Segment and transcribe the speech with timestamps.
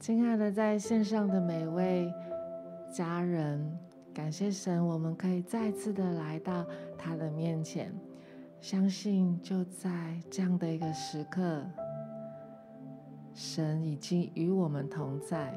[0.00, 2.10] 亲爱的，在线上的每位
[2.90, 3.78] 家人，
[4.14, 6.64] 感谢神，我们可以再次的来到
[6.96, 7.92] 他的面前。
[8.62, 11.62] 相信就在这样的一个时刻，
[13.34, 15.54] 神已经与我们同在，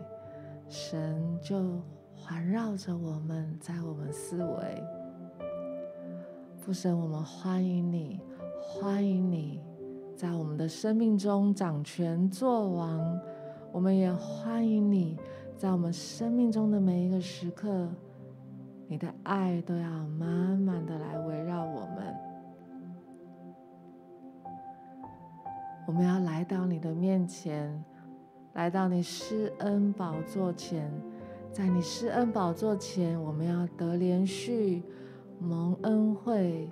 [0.67, 1.81] 神就
[2.13, 4.83] 环绕着我们，在我们四围。
[6.57, 8.19] 父神，我们欢迎你，
[8.59, 9.61] 欢迎你
[10.17, 13.17] 在我们的生命中掌权作王。
[13.73, 15.17] 我们也欢迎你，
[15.57, 17.89] 在我们生命中的每一个时刻，
[18.87, 22.15] 你的爱都要满满的来围绕我们。
[25.87, 27.83] 我们要来到你的面前，
[28.53, 30.91] 来到你施恩宝座前，
[31.51, 34.83] 在你施恩宝座前，我们要得连续
[35.39, 36.69] 蒙恩惠，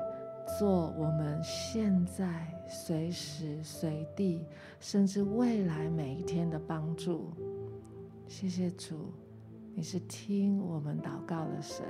[0.59, 2.47] 做我们现在。
[2.73, 4.45] 随时随地，
[4.79, 7.29] 甚至未来每一天的帮助。
[8.29, 9.11] 谢谢主，
[9.75, 11.85] 你是听我们祷告的神。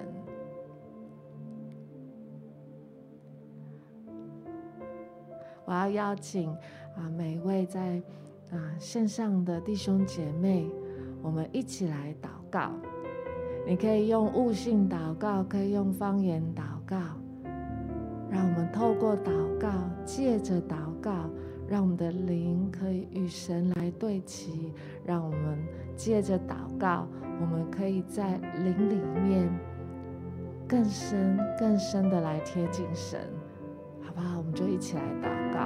[5.66, 6.50] 我要邀请
[6.96, 8.02] 啊，每一位在
[8.50, 10.68] 啊线上的弟兄姐妹，
[11.22, 12.72] 我们一起来祷告。
[13.68, 16.98] 你可以用悟性祷告，可以用方言祷告。
[18.54, 19.70] 我们透过祷告，
[20.04, 21.30] 借着祷告，
[21.70, 24.74] 让我们的灵可以与神来对齐。
[25.06, 25.58] 让我们
[25.96, 27.08] 借着祷告，
[27.40, 29.50] 我们可以在灵里面
[30.68, 33.22] 更深、更深的来贴近神，
[34.02, 34.38] 好不好？
[34.38, 35.66] 我们就一起来祷告。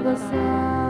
[0.00, 0.89] la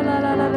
[0.00, 0.48] Yeah,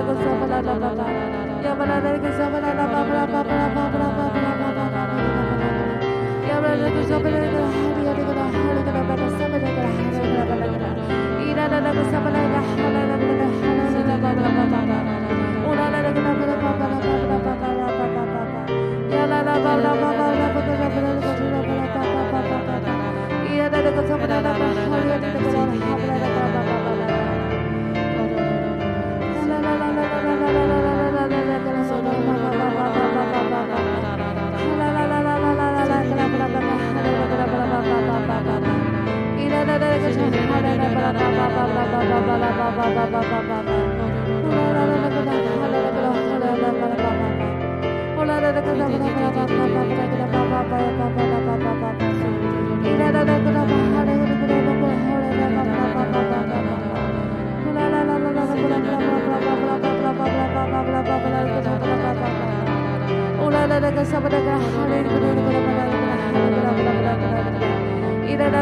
[51.81, 52.10] Bye.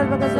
[0.10, 0.40] Hallelujah.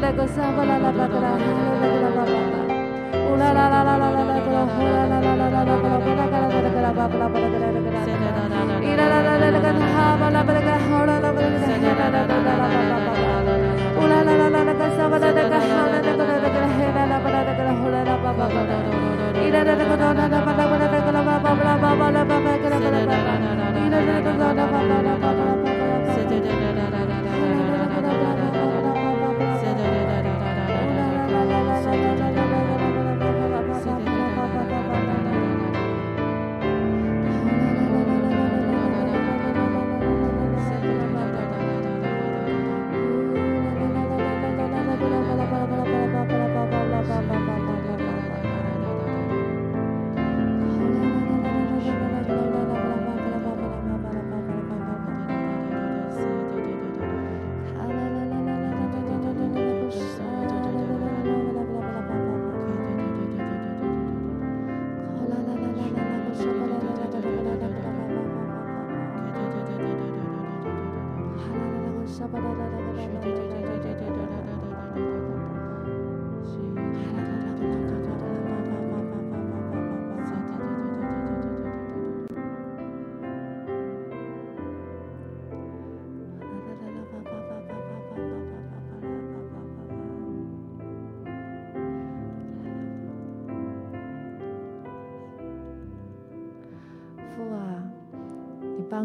[0.00, 1.78] da da da da da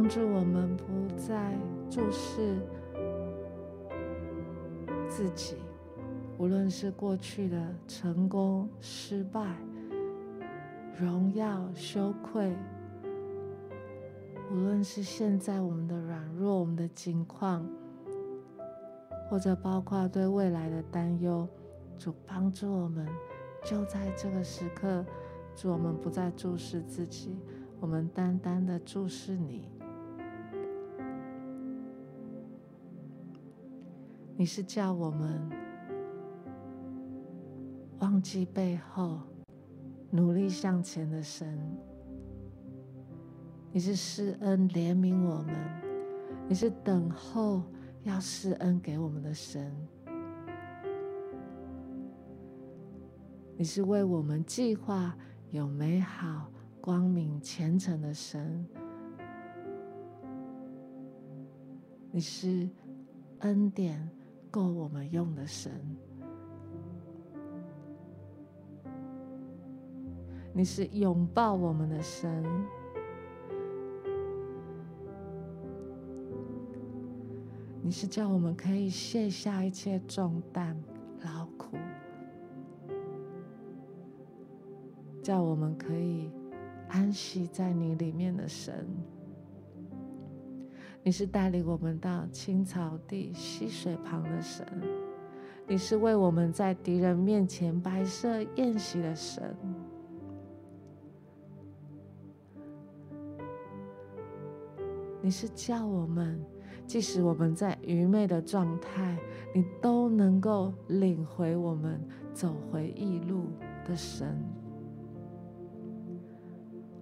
[0.03, 1.57] 帮助我们不再
[1.89, 2.59] 注视
[5.07, 5.55] 自己，
[6.37, 9.55] 无论是过去的成功、失败、
[10.99, 12.53] 荣耀、羞愧，
[14.51, 17.65] 无论是现在我们的软弱、我们的境况，
[19.29, 21.47] 或者包括对未来的担忧，
[21.97, 23.07] 主帮助我们，
[23.63, 25.05] 就在这个时刻，
[25.55, 27.37] 主我们不再注视自己，
[27.79, 29.71] 我们单单的注视你。
[34.35, 35.49] 你是叫我们
[37.99, 39.21] 忘记背后，
[40.09, 41.57] 努力向前的神。
[43.71, 45.55] 你是施恩怜悯我们，
[46.49, 47.63] 你是等候
[48.03, 49.71] 要施恩给我们的神。
[53.55, 55.15] 你是为我们计划
[55.51, 58.67] 有美好、光明、虔诚的神。
[62.11, 62.67] 你是
[63.39, 64.09] 恩典。
[64.53, 65.71] 够我们用的神，
[70.53, 72.45] 你是拥抱我们的神，
[77.81, 80.79] 你是叫我们可以卸下一切重担、
[81.23, 81.75] 劳苦，
[85.23, 86.29] 叫我们可以
[86.89, 88.85] 安息在你里面的神。
[91.05, 94.65] 你是带领我们到青草地、溪水旁的神，
[95.67, 99.53] 你是为我们在敌人面前摆设宴席的神。
[105.21, 106.41] 你是叫我们，
[106.87, 109.17] 即使我们在愚昧的状态，
[109.53, 112.01] 你都能够领回我们
[112.33, 113.47] 走回义路
[113.85, 114.41] 的神。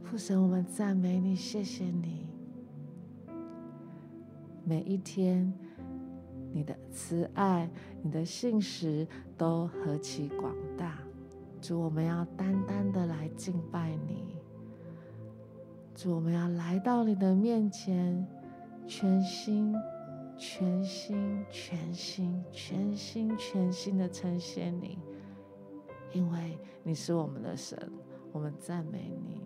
[0.03, 2.20] 父神，我们赞美你，谢谢你。
[4.71, 5.53] 每一天，
[6.53, 7.69] 你的慈爱、
[8.01, 9.05] 你的信实
[9.37, 10.97] 都何其广大。
[11.59, 14.37] 主，我们要单单的来敬拜你。
[15.93, 18.25] 主，我们要来到你的面前，
[18.87, 19.75] 全心、
[20.37, 24.97] 全心、全心、全心、全心的称谢你，
[26.13, 27.77] 因为你是我们的神，
[28.31, 29.41] 我们赞美你。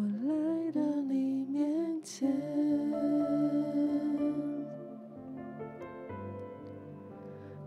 [0.00, 2.32] 我来到你面前，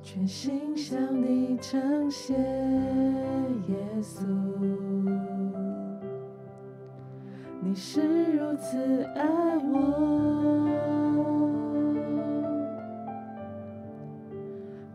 [0.02, 4.24] 全心向你称谢，耶稣，
[7.60, 8.00] 你是
[8.32, 9.26] 如此爱
[9.70, 10.70] 我，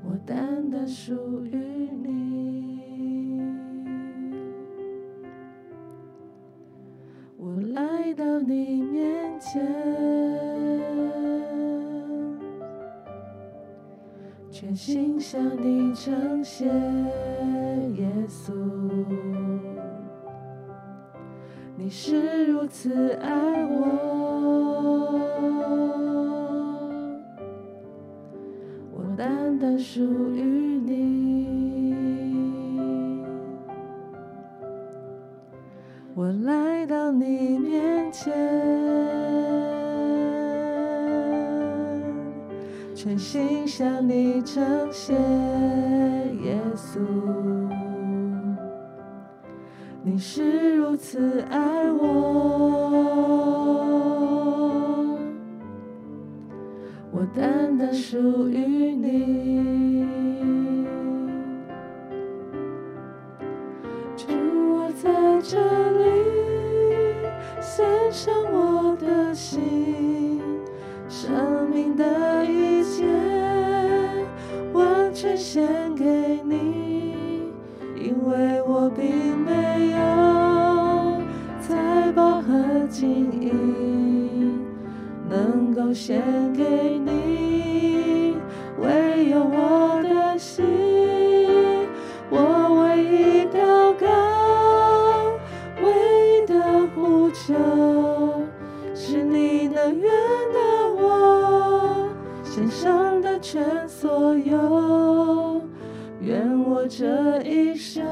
[0.04, 1.75] 我单单属于
[14.76, 18.52] 心向你称谢，耶稣，
[21.76, 23.30] 你是如此爱
[23.70, 23.86] 我，
[28.92, 30.02] 我单单属
[30.34, 31.96] 于你，
[36.14, 38.30] 我来到你面前，
[43.06, 45.14] 全心向你称谢，
[46.42, 46.98] 耶稣，
[50.02, 52.02] 你是如此爱我，
[57.12, 59.85] 我单单属于你，
[82.96, 84.58] 和金银，
[85.28, 86.22] 能够献
[86.54, 88.38] 给你，
[88.80, 90.64] 唯有我的心。
[92.30, 92.38] 我
[92.80, 94.06] 唯一祷告，
[95.82, 95.86] 唯
[96.40, 97.52] 一的呼求
[98.94, 100.08] 是你能悦
[100.54, 100.58] 纳
[100.98, 102.08] 我
[102.42, 105.60] 献上的全所有，
[106.22, 108.02] 愿我这一生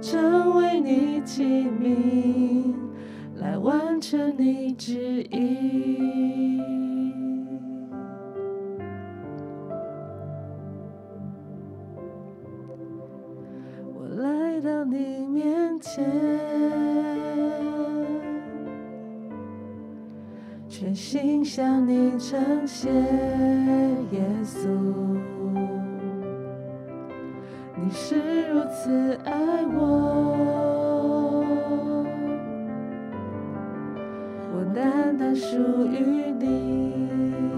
[0.00, 1.42] 成为你器
[1.82, 2.63] 皿，
[3.44, 6.58] 来完成你旨意。
[13.94, 16.02] 我来到你面前。
[20.66, 24.66] 全心向你称谢，耶稣，
[27.76, 29.32] 你是如此爱
[29.66, 30.63] 我，
[35.14, 35.56] 我单单属
[35.86, 37.53] 于你。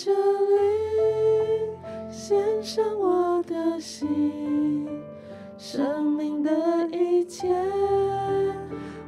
[0.00, 0.16] 这里
[2.08, 4.88] 献上我的心，
[5.56, 6.52] 生命的
[6.92, 7.48] 一切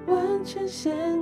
[0.08, 1.19] 完全献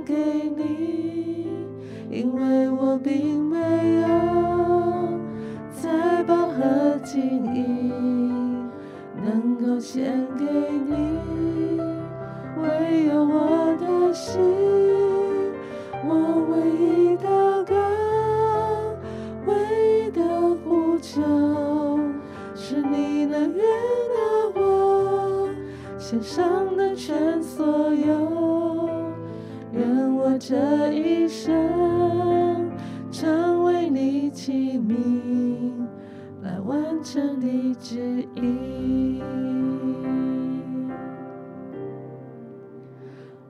[37.03, 39.21] 成你旨意。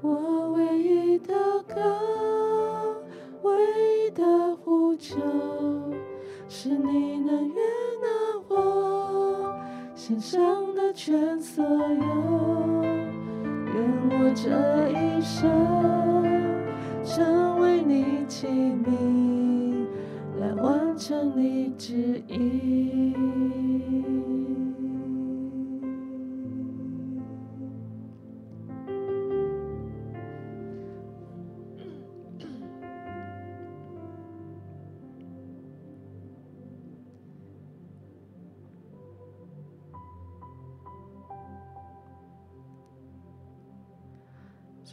[0.02, 1.34] 我唯一的
[1.68, 1.76] 歌，
[3.42, 3.52] 唯
[4.08, 5.18] 一的呼求。
[6.52, 7.62] 是你能悦
[8.02, 8.08] 纳
[8.50, 9.56] 我
[9.94, 10.40] 献上
[10.74, 11.78] 的全所有，
[13.66, 13.76] 愿
[14.10, 14.50] 我这
[14.90, 15.48] 一生
[17.04, 19.19] 成为你器皿，
[20.50, 23.14] 来完成你旨意。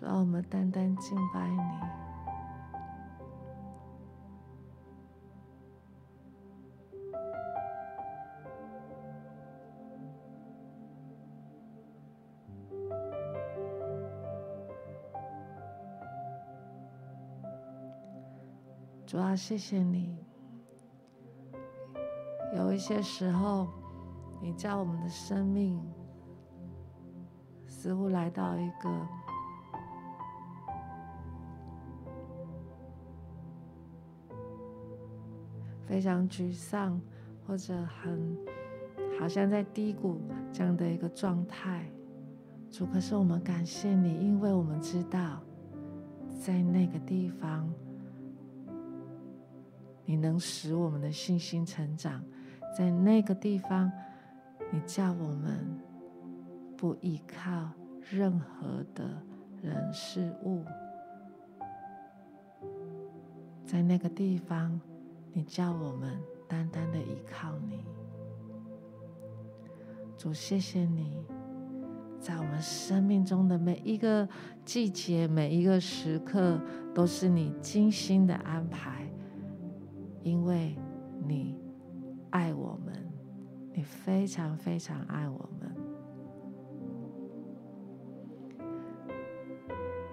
[0.03, 2.06] 让我们单单敬拜你，
[19.07, 20.19] 主要谢谢你。
[22.57, 23.69] 有一些时候，
[24.43, 25.81] 你叫我们的生命
[27.67, 28.91] 似乎来到一个。
[35.87, 37.01] 非常沮丧，
[37.47, 38.37] 或者很
[39.21, 40.21] 好像在低谷
[40.53, 41.89] 这样的一个状态，
[42.69, 45.41] 主，可是我们感谢你，因为我们知道，
[46.41, 47.73] 在那个地方，
[50.07, 52.25] 你能使我们的信心成长，
[52.75, 53.93] 在那个地方，
[54.73, 55.79] 你叫我们
[56.77, 57.69] 不依靠
[58.09, 59.05] 任何的
[59.63, 60.65] 人事物，
[63.67, 64.81] 在那个地方。
[65.33, 67.85] 你叫我们单单的依靠你，
[70.17, 71.15] 主，谢谢你，
[72.19, 74.27] 在我们生命中的每一个
[74.65, 76.59] 季节、每一个时刻，
[76.95, 79.06] 都是你精心的安排，
[80.27, 80.75] 因为
[81.25, 81.57] 你
[82.31, 82.93] 爱我们，
[83.73, 85.73] 你非常非常爱我们。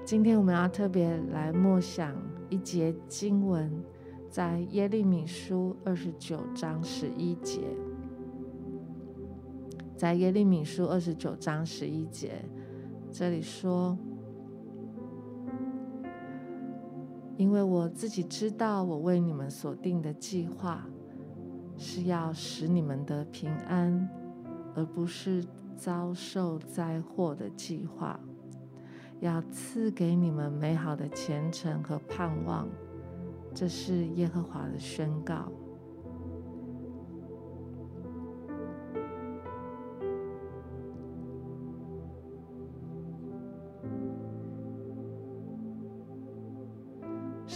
[0.06, 2.16] 今天我们要特别来默想
[2.48, 3.84] 一节经文。
[4.30, 7.62] 在耶利米书二十九章十一节，
[9.98, 12.34] 在耶利米书二十九章十一节，
[13.12, 13.98] 这里说
[17.44, 20.88] ：“因为我自己知道，我为你们所定的计划，
[21.78, 24.10] 是要使你们的平安，
[24.74, 25.44] 而不是
[25.76, 28.18] 遭受灾祸的计划，
[29.20, 32.66] 要赐给你们美好的前程和盼望。”
[33.54, 35.52] 这是耶和华的宣告。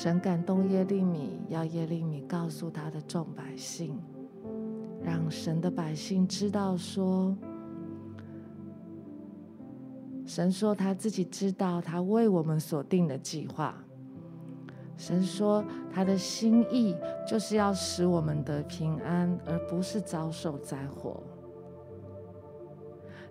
[0.08, 4.00] 神感动耶利米，要耶利米告诉他的众百姓，
[5.04, 7.36] 让神的百姓知道说，
[10.26, 13.76] 神说他自己知道他为我们所定的计划。
[14.96, 16.96] 神说，他的心意
[17.28, 21.22] 就是要使我们得平安，而不是遭受灾祸。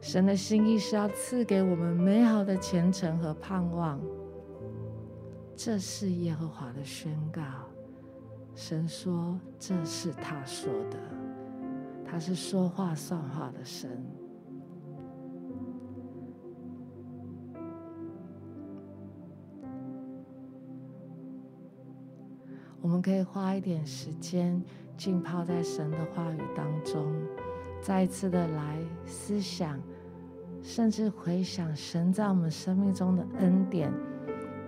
[0.03, 3.99] 神的心意是要赐给我们美好的前程和盼望。
[5.57, 7.43] 这是耶和华的宣告
[8.55, 10.99] 神说这是他说的
[12.05, 13.91] 他是说话算话的神。
[22.81, 24.63] 我们可以花一点时间
[24.97, 27.13] 浸泡在神的话语当中
[27.83, 29.81] 再一次的来思想
[30.63, 33.93] 甚至回想神在我们生命中的恩典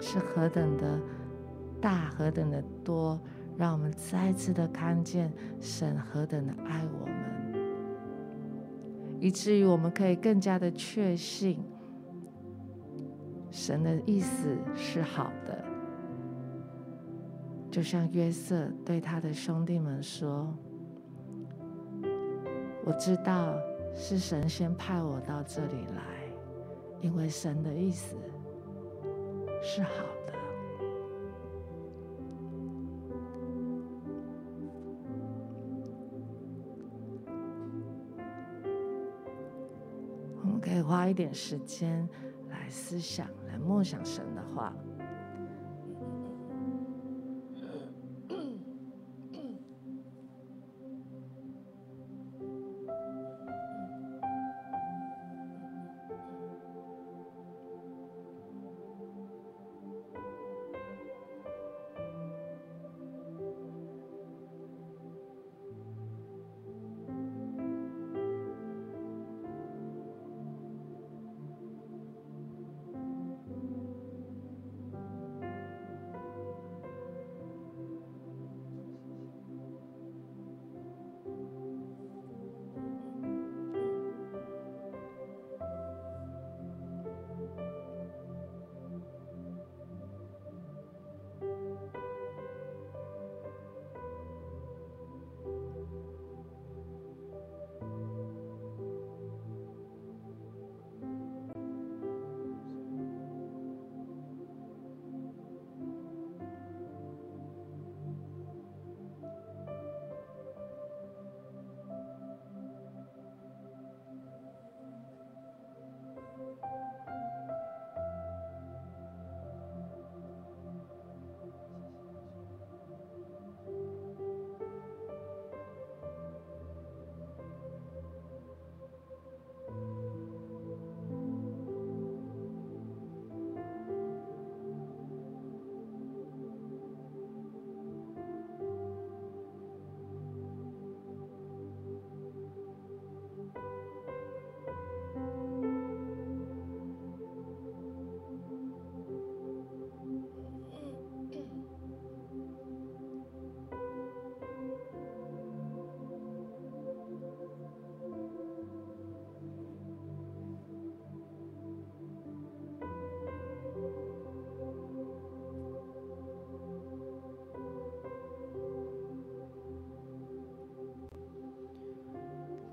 [0.01, 1.01] 是何等的
[1.81, 3.21] 大，何等的多，
[3.57, 7.15] 让我们再次的看见神何等的爱我们，
[9.21, 11.61] 以至于我们可以更加的确信
[13.51, 15.65] 神的意思是好的。
[17.71, 20.53] 就像约瑟对他的兄弟们说
[22.85, 23.55] ：“我知道
[23.95, 26.03] 是神先派我到这里来，
[27.01, 28.17] 因为神的意思
[29.63, 29.91] 是好
[30.27, 30.33] 的。”
[40.41, 42.09] 我们可以花一点时间
[42.49, 44.75] 来思想，来梦想神的话。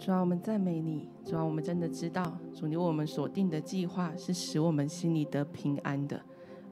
[0.05, 1.09] 主啊，我们赞美你。
[1.25, 6.21] 主啊，我们真的知道，主你为我们所定的计划是使我们心里得平安的，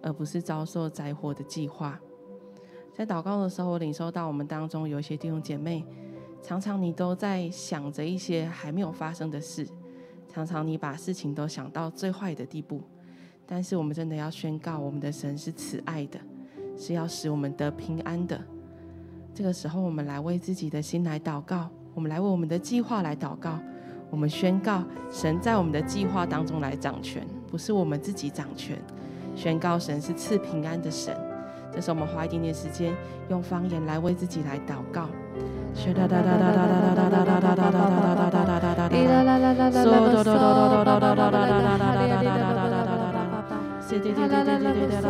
[0.04, 2.00] 而不是遭受灾祸的计划。
[2.93, 5.84] 在祷告的时候，我领受到我们当中有一些弟兄姐妹，
[6.43, 9.67] 常常你都在想着一些还没有发生的事，
[10.32, 12.84] 常常你把事情都想到最坏的地步。
[13.48, 16.19] 但是我们真的要宣告，我们的神是慈爱的，
[16.78, 18.39] 是要使我们得平安的。
[19.34, 21.72] 这个时候，我们来为自己的心来祷告。
[21.93, 23.60] 我们来为我们的计划来祷告，
[24.10, 28.77] 我们宣告神在我们的计划当中来掌权，不是我们自己掌权。
[29.36, 31.15] 宣告神是赐平安的神。
[31.71, 32.93] 这时候我们花一点点时间，
[33.29, 35.08] 用方言来为自己来祷告。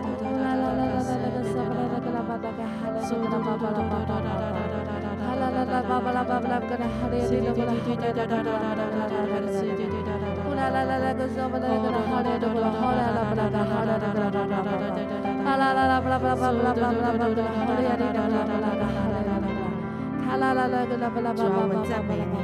[21.33, 22.35] 主啊，我们赞美你。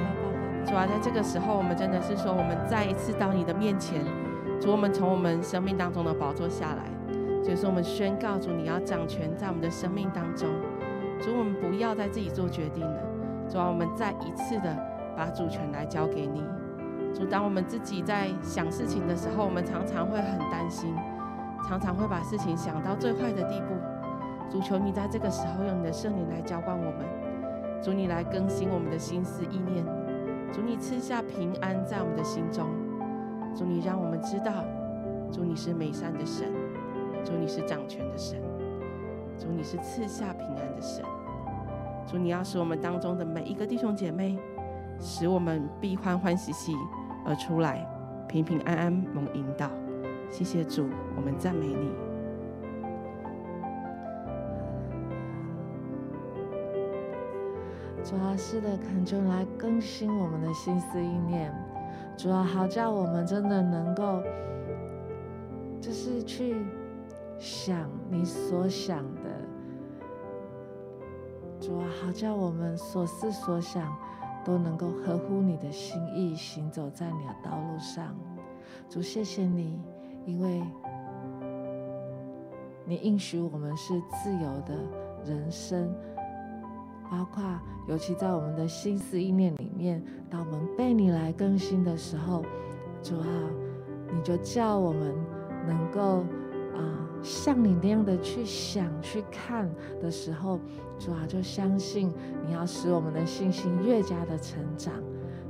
[0.65, 4.03] 主啊，在这个时候，我们真的是说，我们再一次到你的面前。
[4.59, 6.96] 主，我们从我们生命当中的宝座下来。
[7.47, 10.49] 所以说我们宣告主，你要掌权在我们的生命当中。
[11.17, 12.99] 主，我们不要再自己做决定了。
[13.47, 14.77] 主啊，我们再一次的
[15.15, 16.43] 把主权来交给你。
[17.15, 20.93] 主，当我们自己在想事情的时候，我们常常会很担心，
[21.65, 23.75] 常常会把事情想到最坏的地步。
[24.51, 27.07] 主，求你在这个时候用你的圣灵来浇灌我们。
[27.81, 29.85] 主，你来更新我们的心思意念。
[30.51, 32.67] 主，你赐下平安在我们的心中。
[33.55, 34.51] 主，你让我们知道，
[35.31, 36.51] 主你是美善的神，
[37.23, 38.41] 主你是掌权的神，
[39.37, 41.03] 主你是赐下平安的神。
[42.05, 44.37] 主，你要使我们当中的每一个弟兄姐妹，
[44.99, 46.73] 使我们必欢欢喜喜
[47.25, 47.85] 而出来，
[48.27, 49.69] 平平安安蒙引导。
[50.29, 51.91] 谢谢主，我们赞美你。
[58.03, 61.53] 主啊，是的，恳求来更新我们的心思意念。
[62.15, 64.23] 主啊，好叫我们真的能够，
[65.81, 66.55] 就是去
[67.39, 69.21] 想你所想的。
[71.59, 73.95] 主啊，好叫我们所思所想
[74.45, 78.15] 都能够合乎你的心意，行走在你的道路上。
[78.89, 79.81] 主，谢谢你，
[80.25, 80.63] 因为
[82.85, 84.75] 你应许我们是自由的
[85.25, 85.93] 人生。
[87.09, 87.41] 包括，
[87.87, 92.43] 尤其在我们的心思意念里面，当我们被你来更新的时候，
[93.01, 93.27] 主啊，
[94.13, 95.15] 你就叫我们
[95.65, 96.23] 能够、
[97.21, 99.69] 像你那样的去想、去看
[100.01, 100.59] 的时候，
[100.99, 102.11] 主啊，就相信
[102.45, 104.93] 你要使我们的信心越加的成长，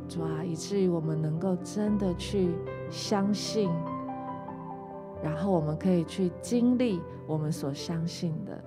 [0.08, 2.50] 主啊，以至于我们能够真的去
[2.90, 3.70] 相信，
[5.24, 8.64] 然后我们可以去经历我们所相信的。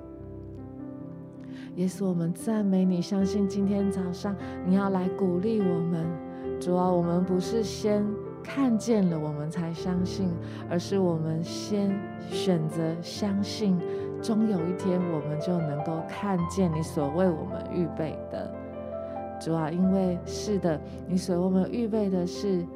[1.77, 4.37] 耶稣，我们赞美你，相信今天早上
[4.67, 6.07] 你要来鼓励我们。
[6.59, 8.05] 主啊，我们不是先
[8.43, 10.31] 看见了我们才相信，
[10.69, 11.91] 而是我们先
[12.29, 13.79] 选择相信，
[14.23, 18.53] 终有一天我们就能够看见你所为我们预备的。
[19.41, 22.67] 主啊，因为是的，你所为我们预备的是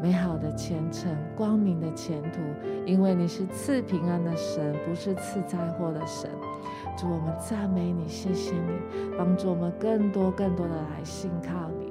[0.00, 2.40] 美好的前程、光明的前途，
[2.86, 6.30] 因为你是赐平安的神，不是赐灾祸的神。
[6.96, 11.81] 主，我们赞美你，谢谢你帮助我们更多更多的来信靠你，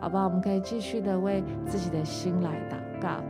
[0.00, 0.24] 好吧？
[0.24, 3.22] 我们可以继续的为自己的心来祷告，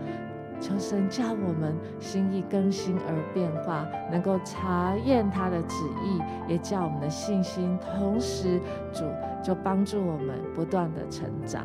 [0.61, 8.61] 求神叫我们心意更新而变化，能够查验他的旨意，也叫我们的信心，同时
[8.93, 9.05] 主
[9.43, 11.65] 就帮助我们不断的成长。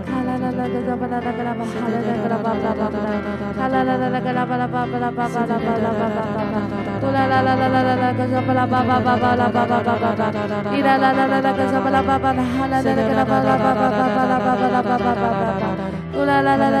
[16.41, 16.79] la la la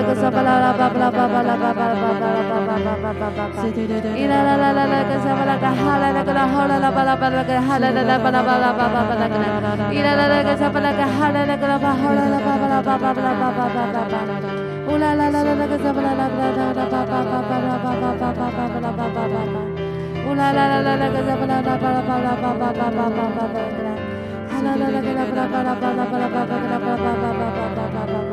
[28.07, 28.30] la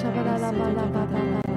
[0.00, 1.49] Shabbat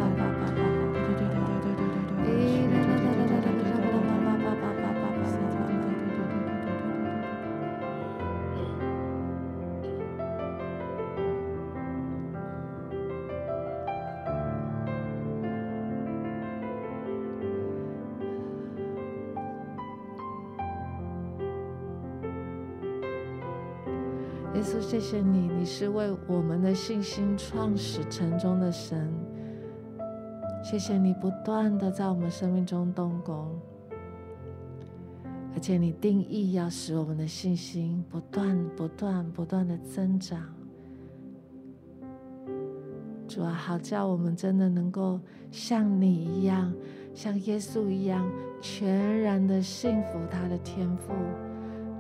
[24.94, 29.12] 谢谢你，你是为我们的信心创始成终的神。
[30.64, 33.60] 谢谢你不断的在我们生命中动工，
[35.56, 40.40] 而且你定义要使我们的信心不断、不断、不断的增长。
[43.28, 46.72] 主啊，好叫我们真的能够像你一样，
[47.16, 48.30] 像耶稣一样，
[48.62, 51.14] 全然的信服他的天赋。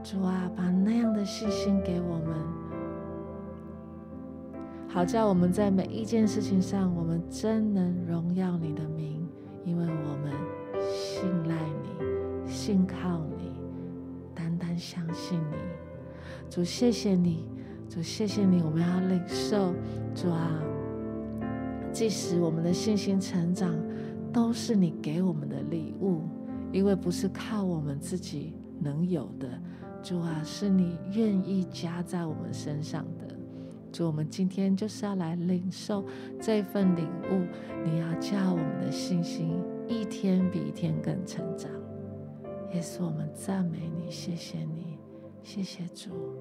[0.04, 2.38] 主啊，把那样的信心给我们，
[4.94, 9.28] 好叫我们在每一件事情上，我们真能荣耀你的名，
[9.66, 10.32] 因为我们
[10.94, 13.60] 信赖你，信靠你，
[14.36, 15.56] 单单相信你。
[16.48, 17.50] 主，谢谢你，
[17.90, 19.74] 主，谢谢你，我们要领受。
[20.14, 20.62] 主啊，
[21.92, 23.74] 即使我们的信心成长，
[24.32, 26.22] 都是你给我们的礼物，
[26.72, 29.50] 因为不是靠我们自己能有的。
[30.04, 33.23] 主啊，是你愿意加在我们身上的。
[33.94, 36.04] 主，我们今天就是要来领受
[36.42, 37.48] 这份领悟。
[37.86, 41.70] 你要叫我们的信心一天比一天更成长。
[42.74, 44.98] 也是，我们赞美你，谢谢你，
[45.44, 46.33] 谢谢主。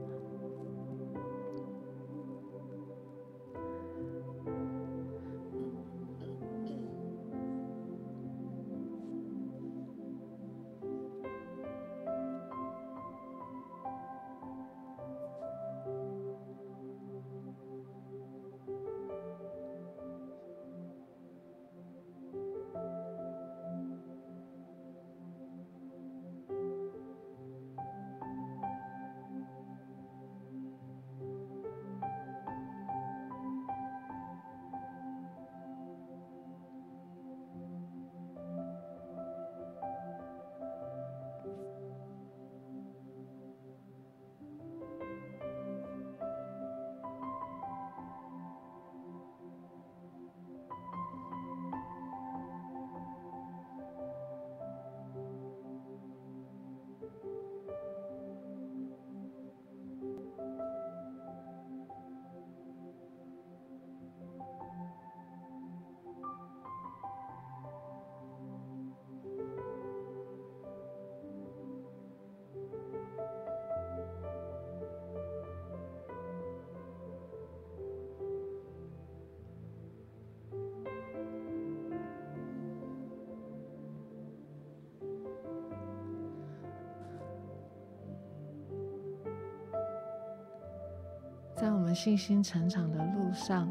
[91.63, 93.71] 在我们信心成长的路上，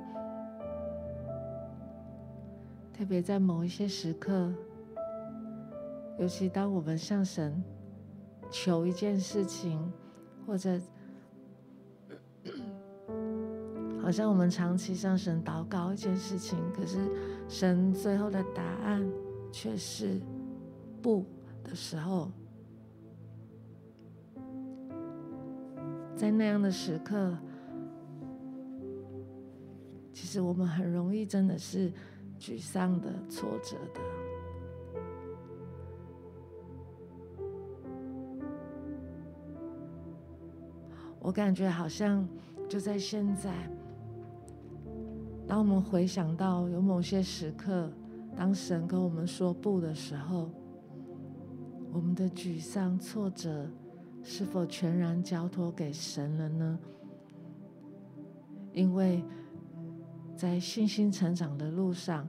[2.93, 4.49] 特别在某一些时刻，
[6.17, 7.61] 尤其当我们向神
[8.49, 9.91] 求一件事情，
[10.47, 10.79] 或者
[14.01, 16.97] 好像我们长期向神祷告一件事情，可是
[17.49, 19.05] 神最后的答案
[19.51, 20.17] 却是
[21.01, 21.25] 不
[21.61, 22.31] 的时候，
[26.15, 27.37] 在那样的时刻。
[30.31, 31.91] 其实我们很容易真的是
[32.39, 33.99] 沮丧的、挫折的。
[41.19, 42.25] 我感觉好像
[42.69, 43.53] 就在现在，
[45.45, 47.91] 当我们回想到有某些时刻，
[48.33, 50.49] 当神跟我们说不的时候，
[51.91, 53.69] 我们的沮丧、挫折
[54.23, 56.79] 是否全然交托给神了呢？
[58.71, 59.21] 因为。
[60.41, 62.27] 在信心成长的路上，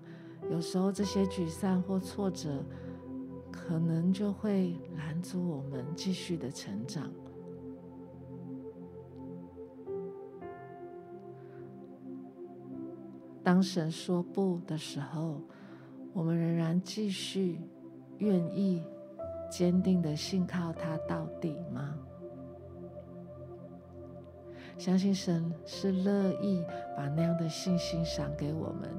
[0.50, 2.62] 有时候这些沮丧或挫折，
[3.50, 7.10] 可能就会拦阻我们继续的成长。
[13.42, 15.40] 当神说不的时候，
[16.12, 17.58] 我们仍然继续
[18.18, 18.82] 愿意
[19.50, 21.96] 坚定的信靠他到底吗？
[24.82, 26.60] 相信神是乐意
[26.96, 28.90] 把那样的信心赏给我们，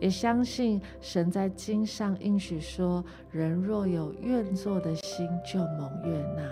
[0.00, 6.50] 也相信神在经上应许说：“人若有愿做的心，就蒙悦纳。”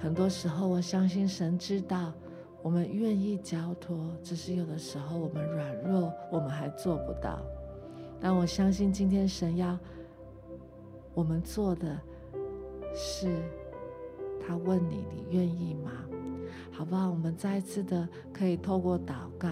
[0.00, 2.14] 很多时候，我相信神知道
[2.62, 7.42] 我们愿意交托，只是有的时候我们软弱，我们还做不到。
[8.18, 9.78] 但我相信今天神要
[11.12, 12.00] 我们做的
[12.94, 13.36] 是，
[14.40, 15.90] 他问你：“你愿意吗？”
[16.70, 17.10] 好不好？
[17.10, 19.48] 我们再一次的可以透过祷告，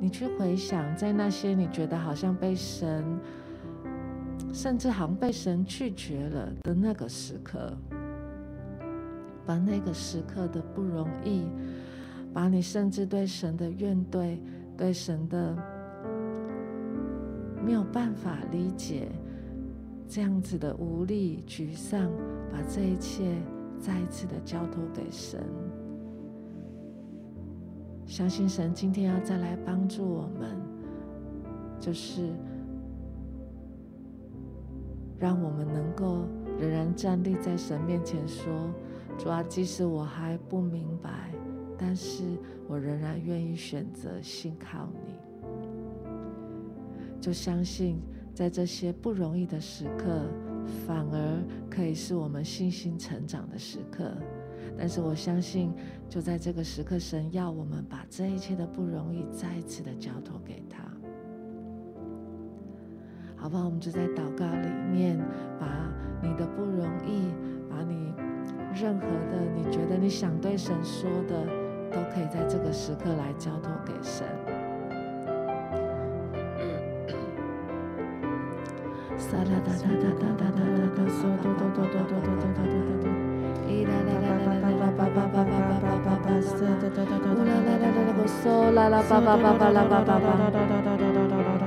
[0.00, 3.04] 你去回想，在那些你觉得好像被神，
[4.52, 7.72] 甚至好像被神拒绝了的那个时刻，
[9.44, 11.48] 把那个时刻的不容易，
[12.32, 14.38] 把你甚至对神的怨怼、
[14.76, 15.56] 对神的
[17.64, 19.08] 没有办法理解
[20.08, 22.10] 这样子的无力、沮丧，
[22.52, 23.36] 把这一切
[23.78, 25.40] 再一次的交托给神。
[28.06, 30.56] 相信神今天要再来帮助我们，
[31.80, 32.30] 就是
[35.18, 36.24] 让我们能够
[36.58, 38.70] 仍然站立在神面前说
[39.18, 41.32] ：“主啊，即使我还不明白，
[41.78, 42.22] 但是
[42.68, 45.14] 我仍然愿意选择信靠你。”
[47.20, 47.98] 就相信
[48.34, 50.28] 在这些不容易的时刻，
[50.86, 54.12] 反而可以是我们信心成长的时刻。
[54.76, 55.72] 但是我相信，
[56.08, 60.82] 就在这个时刻，神要我们把这一切的不容易再次的交托给他，
[63.36, 63.64] 好不好？
[63.66, 65.18] 我们就在祷告里面，
[65.60, 65.66] 把
[66.22, 67.32] 你的不容易，
[67.70, 68.12] 把你
[68.74, 71.46] 任何的你觉得你想对神说的，
[71.90, 74.26] 都可以在这个时刻来交托给神。
[79.16, 83.04] 撒啦哒哒哒哒哒哒哒哒，嗦哆哆哆哆哆哆哆哆哆哆。
[83.66, 91.64] 咿啦啦啦啦啦啦叭叭叭叭叭叭叭叭，嗦哆哆哆哆，呜啦啦啦啦啦个嗦啦啦叭叭叭叭啦，啦啦啦啦啦啦啦啦啦。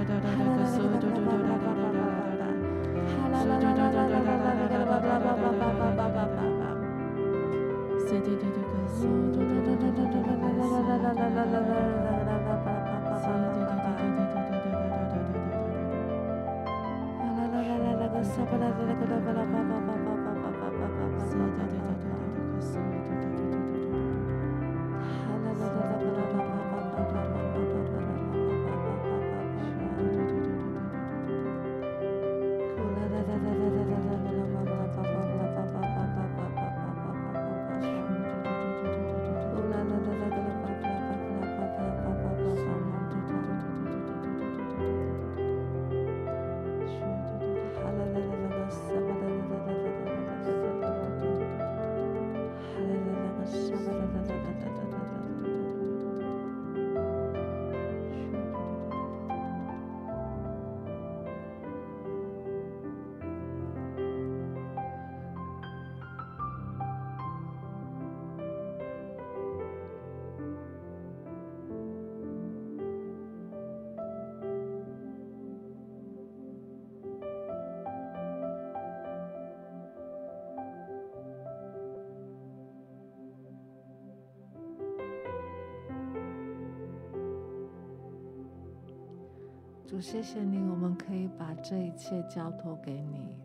[89.91, 93.35] 主，谢谢你，我们可以把这一切交托给你。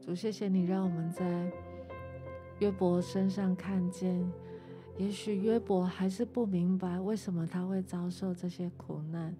[0.00, 1.52] 主，谢谢你让我们在
[2.60, 4.26] 约伯身上看见，
[4.96, 9.36] 也许约伯还是不明白为什么他会遭受这些苦难。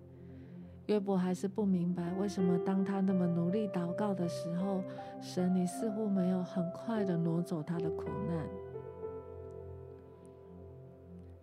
[0.85, 4.85] 约伯还是不明白为什么当他那么努力祷告的时候，
[5.23, 8.47] 神你似乎没有很快的挪走他的苦难。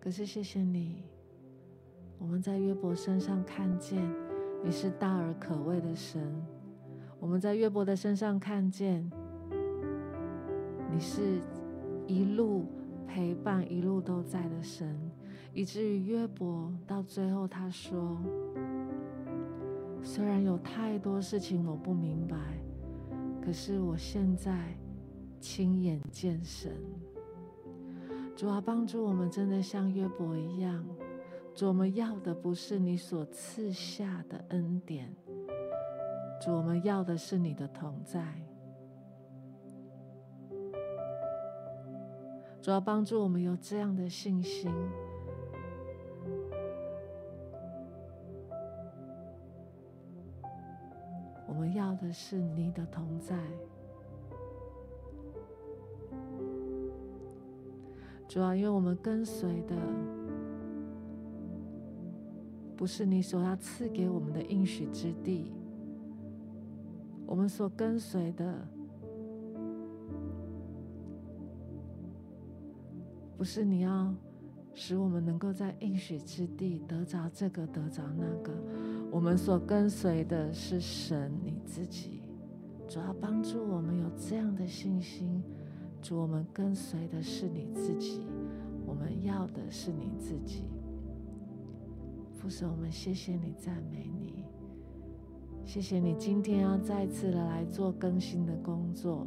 [0.04, 1.04] 可是谢谢你，
[2.18, 4.02] 我们在约伯身上看见
[4.64, 6.43] 你是大而可畏的神。
[7.20, 9.08] 我们在约伯的身上看见，
[10.91, 11.39] 你是
[12.08, 12.66] 一路
[13.08, 14.99] 陪伴、一路都在的神，
[15.54, 18.18] 以至于约伯到最后他说
[20.02, 22.36] ：“虽然有太多事情我不明白，
[23.39, 24.76] 可是我现在
[25.39, 26.76] 亲眼见神。”
[28.42, 30.84] 主啊，帮助我们真的像约伯一样，
[31.54, 35.16] 主，我们要的不是你所赐下的恩典。
[36.42, 38.20] 主，我们要的是你的同在。
[42.64, 44.74] 主要帮助我们有这样的信心。
[51.48, 53.38] 我们要的是你的同在。
[58.32, 59.76] 主要因为我们跟随的
[62.78, 65.52] 不是你所要赐给我们的应许之地。
[67.26, 68.66] 我们所跟随的，
[73.38, 74.16] 不是你要
[74.74, 78.54] 使我们能够在应许之地得着这个得着那个，
[79.12, 82.22] 我们所跟随的是神你自己。
[82.88, 85.44] 主要帮助我们有这样的信心，
[86.02, 88.22] 主，我们跟随的是你自己，
[88.86, 90.64] 我们要的是你自己。
[92.34, 94.43] 父神，我们谢谢你，赞美你。
[95.64, 99.26] 谢谢你今天要再次的来做更新的工作。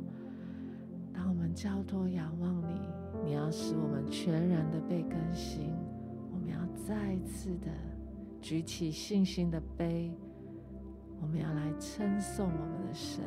[1.13, 2.81] 当我们交托仰望你，
[3.25, 5.73] 你要使我们全然的被更新。
[6.33, 7.71] 我们要再次的
[8.43, 10.11] 举起信心的杯，
[11.23, 13.23] 我们要来称颂我们的神，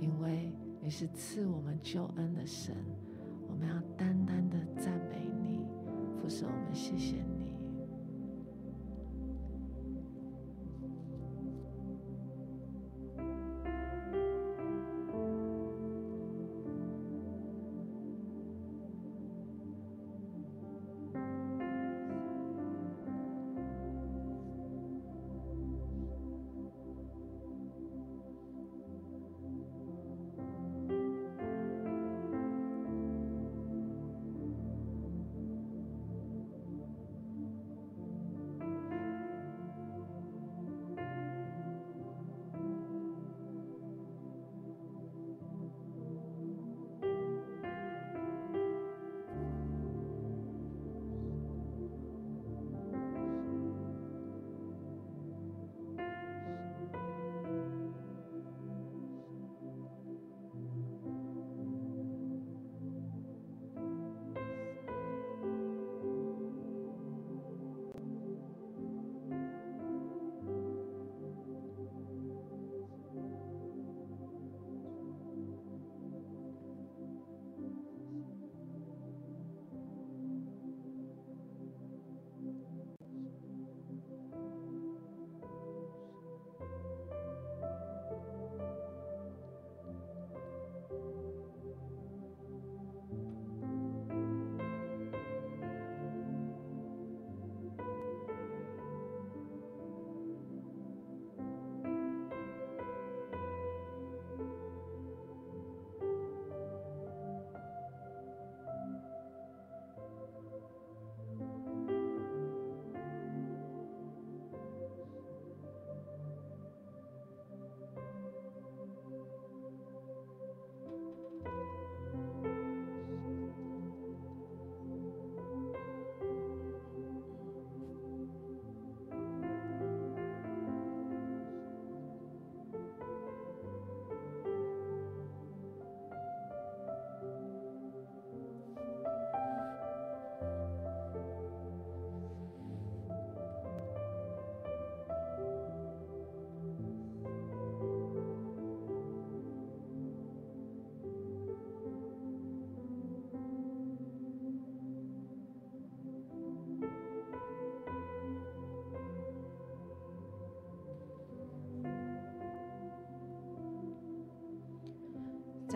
[0.00, 0.50] 因为
[0.82, 2.74] 你是赐我们救恩的神。
[3.48, 5.66] 我们要单单的赞美你，
[6.20, 7.39] 父神，我们谢谢你。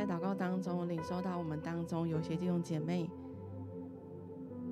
[0.06, 3.08] 在祷告当中，领受到我们当中有些弟兄姐妹，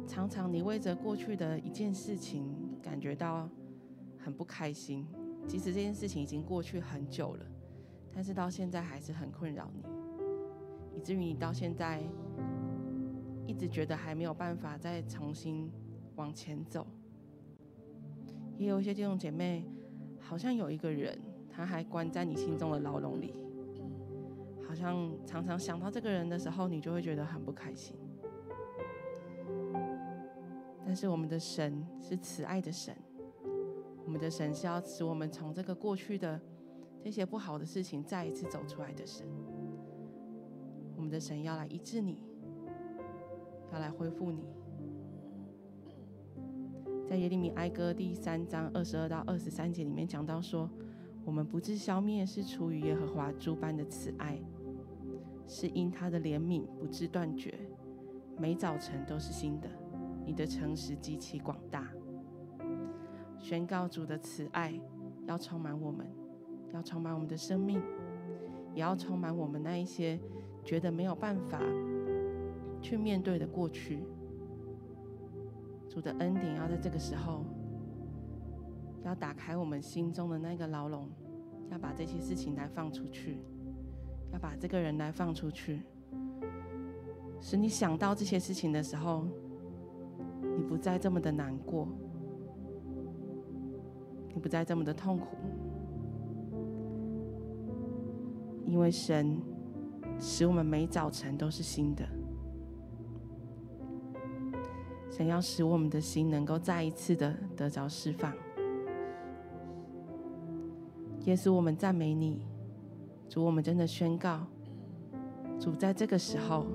[0.07, 3.49] 常常你为着过去的一件事情感觉到
[4.19, 5.07] 很不开心，
[5.47, 7.47] 即使这件事情已经过去很久了，
[8.13, 12.03] 但是到现在还是很困扰你，以至于你到现在
[13.47, 15.73] 一直觉得还没有办法再重新
[16.17, 16.87] 往前走。
[18.59, 19.65] 也有一些弟兄姐妹，
[20.21, 21.19] 好像有一个人，
[21.49, 23.33] 他还关在你心中的牢笼里。
[24.73, 27.95] 好像常常想到这个人的时候，你就会觉得很不开心。
[30.87, 32.97] 但是我们的神是慈爱的神，
[34.07, 36.41] 我们的神是要使我们从这个过去的
[37.03, 39.27] 这些不好的事情再一次走出来的神。
[40.97, 42.23] 我们的神要来医治你，
[43.75, 44.43] 要来恢复你。
[47.07, 50.71] 在耶利米哀歌第三章二十二到二十三节里面讲到说，
[51.27, 54.41] 我们不致消灭，是出于耶和华诸般的慈爱。
[55.47, 57.59] 是因他的怜悯不致断绝，
[58.39, 59.69] 每早晨都是新的。
[60.25, 61.93] 你的诚实极其广大，
[63.39, 64.81] 宣告主的慈爱
[65.27, 66.07] 要充满我们，
[66.73, 67.83] 要充满我们的生命，
[68.73, 70.21] 也要充满我们那一些
[70.65, 71.61] 觉得没有办法
[72.81, 74.05] 去面对的过去。
[75.89, 77.45] 主的恩典要在这个时候，
[79.05, 81.11] 要打开我们心中的那个牢笼，
[81.69, 83.41] 要把这些事情来放出去。
[84.33, 85.83] 要把这个人来放出去，
[87.41, 89.27] 使你想到这些事情的时候，
[90.57, 91.87] 你不再这么的难过，
[94.33, 95.27] 你不再这么的痛苦，
[98.65, 99.39] 因为神
[100.19, 102.05] 使我们每早晨都是新的。
[105.11, 108.33] 想要使我们的心能够再一次的得着释放。
[111.27, 112.52] 耶稣，我们赞美你。
[113.33, 114.47] 主，我们真的宣告，
[115.59, 116.67] 主在这个时候，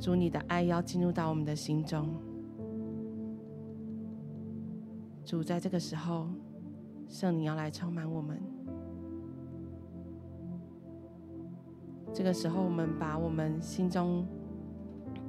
[0.00, 2.08] 主你的爱要进入到我们的心中。
[5.24, 6.26] 主在这个时候，
[7.08, 8.42] 圣灵要来充满我们。
[12.12, 14.26] 这个时候，我们把我们心中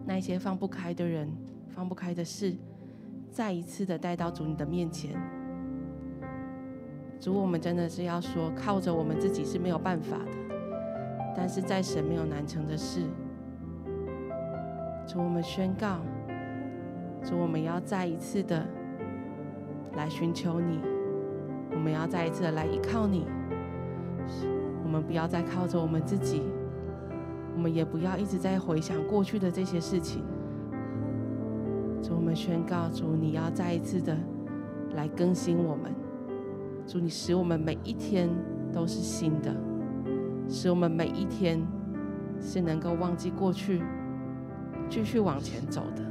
[0.07, 1.31] 那些放不开的人、
[1.69, 2.55] 放不开的事，
[3.29, 5.36] 再一次的带到主你的面前。
[7.19, 10.31] 主，我们真的是要说，靠着我们自己是没有办法的，
[11.35, 13.01] 但是在神没有难成的事。
[15.07, 15.97] 主，我们宣告，
[17.23, 18.63] 主，我们要再一次的
[19.95, 20.79] 来寻求你，
[21.71, 23.25] 我们要再一次的来依靠你，
[24.83, 26.43] 我们不要再靠着我们自己，
[27.55, 30.23] 我们也不要一直在回想过去的这些事情。
[32.03, 34.15] 主，我们宣告，主，你要再一次的
[34.93, 35.91] 来更新我们。
[36.87, 38.29] 主，你使我们每一天
[38.71, 39.53] 都是新的，
[40.47, 41.61] 使我们每一天
[42.39, 43.83] 是能够忘记过去，
[44.89, 46.01] 继续往前走的。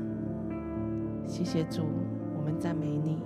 [1.27, 1.83] 谢谢主，
[2.37, 3.23] 我们赞美你。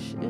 [0.00, 0.29] 是。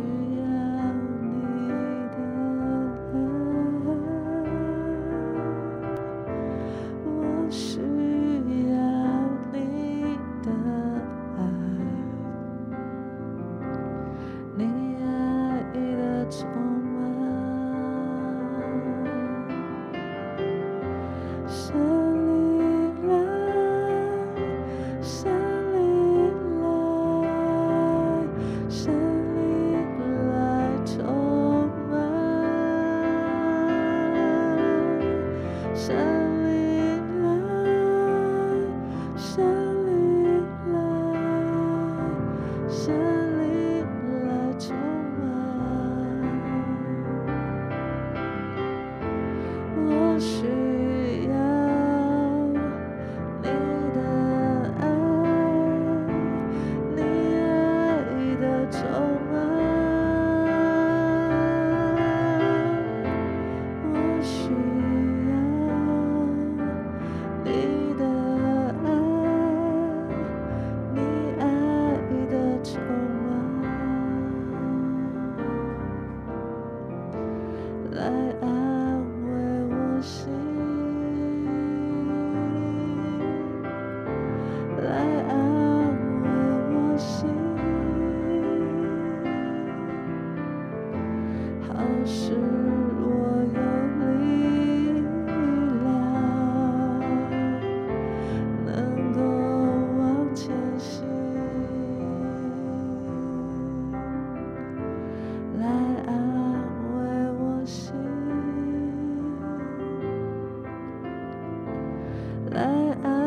[112.52, 112.58] 是
[113.02, 113.19] 你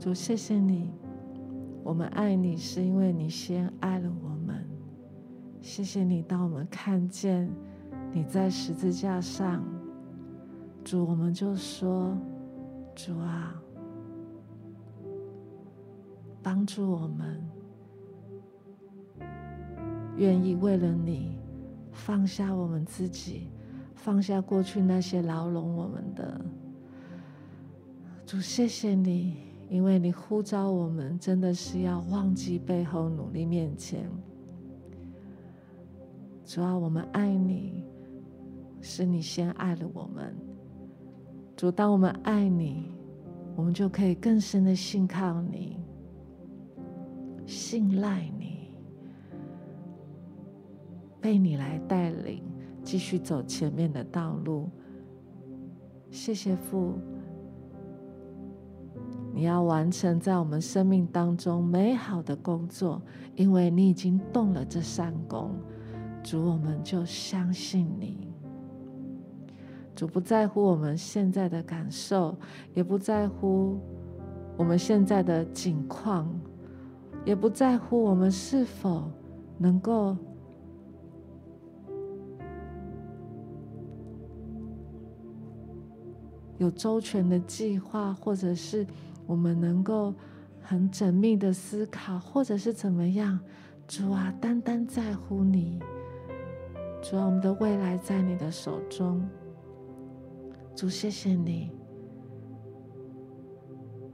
[0.00, 0.90] 主，谢谢你，
[1.84, 4.66] 我们爱你是因为你先爱了我们。
[5.60, 7.46] 谢谢你，当我们看见
[8.10, 9.62] 你在十字架上，
[10.82, 12.16] 主，我们就说，
[12.94, 13.54] 主啊，
[16.42, 17.46] 帮助我们，
[20.16, 21.36] 愿意为了你
[21.92, 23.48] 放下我们自己，
[23.94, 26.40] 放下过去那些牢笼我们的。
[28.24, 34.10] 主，谢谢你，因为你呼召我们，真的是要忘记背后，努力面前。
[36.44, 37.84] 主啊，我们爱你，
[38.80, 40.34] 是你先爱了我们。
[41.56, 42.90] 主，当我们爱你，
[43.54, 45.76] 我们就可以更深的信靠你，
[47.46, 48.72] 信赖你，
[51.20, 52.42] 被你来带领，
[52.82, 54.68] 继续走前面的道路。
[56.10, 56.98] 谢谢父。
[59.32, 63.00] 你要完成在我们生命当中美好的工作，
[63.36, 65.52] 因为你已经动了这善功。
[66.22, 68.28] 主，我们就相信你。
[69.94, 72.36] 主不在乎我们现在的感受，
[72.74, 73.78] 也不在乎
[74.56, 76.28] 我们现在的境况，
[77.24, 79.10] 也不在乎我们是否
[79.56, 80.16] 能够
[86.58, 88.84] 有周全的计划，或者是。
[89.30, 90.12] 我们能够
[90.60, 93.38] 很缜密的思考，或者是怎么样？
[93.86, 95.78] 主啊，单单在乎你。
[97.00, 99.24] 主啊，我们的未来在你的手中。
[100.74, 101.70] 主，谢谢你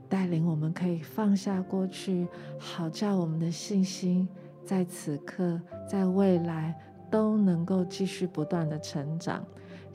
[0.07, 2.27] 带领我们，可以放下过去，
[2.59, 4.29] 好叫我们的信心
[4.63, 5.59] 在此刻、
[5.89, 9.43] 在未来都能够继续不断的成长。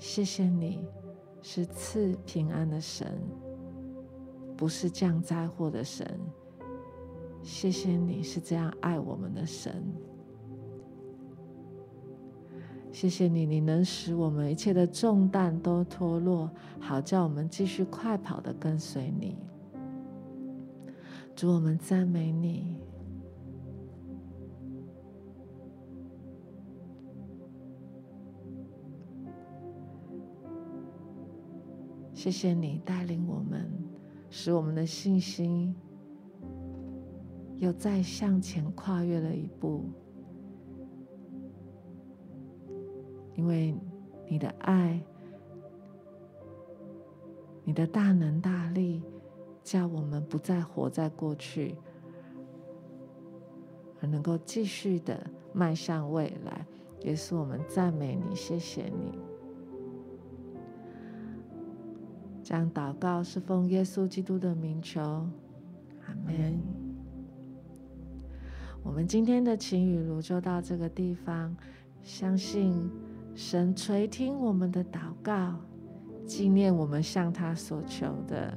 [0.01, 0.85] 谢谢你，
[1.43, 3.07] 是赐平安的神。
[4.63, 6.07] 不是降灾祸的神，
[7.43, 9.83] 谢谢你是这样爱我们的神。
[12.93, 16.49] 谢谢你，你能使我们一切的重担都脱落，
[16.79, 19.37] 好叫我们继续快跑的跟随你。
[21.35, 22.77] 主，我们赞美你。
[32.15, 33.69] 谢谢你带领我们。
[34.35, 35.77] 使我们的信心
[37.59, 39.85] 又再向前跨越了一步，
[43.37, 43.77] 因为
[44.27, 44.99] 你的爱、
[47.63, 49.03] 你的大能大力，
[49.63, 51.77] 叫我们不再活在过去，
[54.01, 56.67] 而能够继续的迈向未来。
[57.01, 59.32] 也是我们赞美你，谢谢你。
[62.43, 66.61] 这样祷告是奉耶稣基督的名求，阿门。
[68.83, 71.57] 我们今天的晴雨露就到这个地方，
[72.03, 72.91] 相信
[73.35, 75.55] 神垂听我们的祷告，
[76.27, 78.53] 纪念我们向他所求的。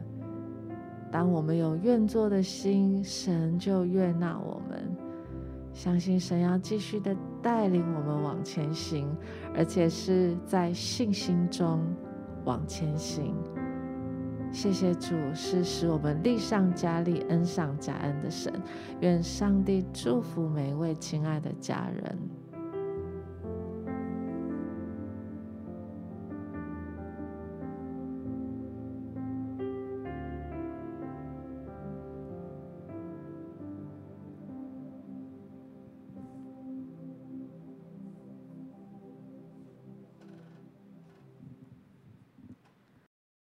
[1.11, 4.91] 当我们有愿做的心，神就悦纳我们。
[5.73, 9.07] 相信神要继续的带领我们往前行，
[9.53, 11.85] 而且是在信心中
[12.45, 13.35] 往前行。
[14.55, 18.53] 谢谢主，是使我们力上加力、恩上加恩的神。
[19.01, 22.17] 愿上帝祝福每一位亲爱的家人。